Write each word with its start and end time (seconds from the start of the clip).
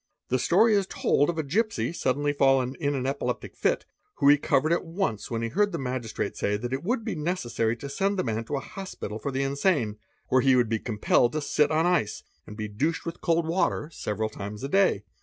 The 0.29 0.39
story 0.39 0.73
is 0.73 0.87
told 0.87 1.29
of 1.29 1.37
a 1.37 1.43
gipsy, 1.43 1.93
suddenly 1.93 2.33
fallen 2.33 2.75
an 2.81 3.05
epileptic 3.05 3.55
fit, 3.55 3.85
who 4.15 4.25
recovered 4.25 4.73
at 4.73 4.83
once 4.83 5.29
when 5.29 5.43
he 5.43 5.49
heard 5.49 5.71
the 5.71 5.77
magistrate 5.77 6.29
a, 6.31 6.31
x 6.31 6.41
ay 6.41 6.57
that 6.57 6.73
it 6.73 6.81
would 6.83 7.05
be 7.05 7.13
necessary 7.13 7.75
to 7.77 7.87
send 7.87 8.17
the 8.17 8.23
man 8.23 8.43
to 8.45 8.55
an 8.55 8.63
hospital 8.63 9.19
for 9.19 9.29
the 9.29 9.43
nsane, 9.43 9.97
where 10.29 10.41
he 10.41 10.55
would 10.55 10.69
be 10.69 10.79
compelled 10.79 11.33
to 11.33 11.41
sit 11.41 11.69
on 11.69 11.85
ice 11.85 12.23
and 12.47 12.57
be 12.57 12.67
douched 12.67 13.05
with 13.05 13.21
jd 13.21 13.45
water 13.45 13.91
several 13.93 14.31
hours 14.39 14.63
a 14.63 14.69
day. 14.69 15.03